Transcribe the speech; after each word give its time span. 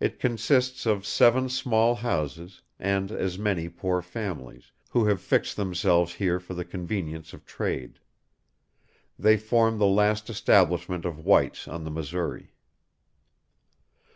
It 0.00 0.18
consists 0.18 0.84
of 0.84 1.06
seven 1.06 1.48
small 1.48 1.94
houses, 1.94 2.60
and 2.76 3.12
as 3.12 3.38
many 3.38 3.68
poor 3.68 4.02
families, 4.02 4.72
who 4.90 5.04
have 5.04 5.20
fixed 5.20 5.56
themselves 5.56 6.14
here 6.14 6.40
for 6.40 6.54
the 6.54 6.64
convenience 6.64 7.32
of 7.32 7.46
trade. 7.46 8.00
They 9.16 9.36
form 9.36 9.78
the 9.78 9.86
last 9.86 10.28
establishment 10.28 11.04
of 11.04 11.24
whites 11.24 11.68
on 11.68 11.84
the 11.84 11.92
Missouri." 11.92 12.56